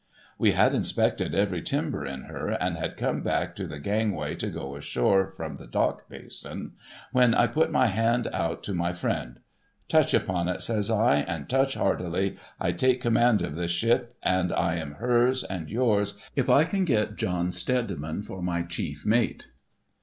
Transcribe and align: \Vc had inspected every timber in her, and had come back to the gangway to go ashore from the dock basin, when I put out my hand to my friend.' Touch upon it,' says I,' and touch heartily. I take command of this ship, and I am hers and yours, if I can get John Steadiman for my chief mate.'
\Vc 0.39 0.53
had 0.55 0.73
inspected 0.73 1.35
every 1.35 1.61
timber 1.61 2.03
in 2.07 2.23
her, 2.23 2.49
and 2.49 2.75
had 2.75 2.97
come 2.97 3.21
back 3.21 3.55
to 3.55 3.67
the 3.67 3.77
gangway 3.77 4.33
to 4.33 4.47
go 4.49 4.75
ashore 4.75 5.27
from 5.27 5.57
the 5.57 5.67
dock 5.67 6.09
basin, 6.09 6.71
when 7.11 7.35
I 7.35 7.45
put 7.45 7.67
out 7.67 7.71
my 7.71 7.85
hand 7.85 8.27
to 8.63 8.73
my 8.73 8.93
friend.' 8.93 9.39
Touch 9.89 10.15
upon 10.15 10.47
it,' 10.47 10.63
says 10.63 10.89
I,' 10.89 11.17
and 11.29 11.47
touch 11.47 11.75
heartily. 11.75 12.37
I 12.59 12.71
take 12.71 12.99
command 12.99 13.43
of 13.43 13.55
this 13.55 13.69
ship, 13.69 14.17
and 14.23 14.51
I 14.51 14.77
am 14.77 14.93
hers 14.93 15.43
and 15.43 15.69
yours, 15.69 16.17
if 16.35 16.49
I 16.49 16.63
can 16.63 16.83
get 16.83 17.15
John 17.15 17.51
Steadiman 17.51 18.23
for 18.23 18.41
my 18.41 18.63
chief 18.63 19.05
mate.' 19.05 19.49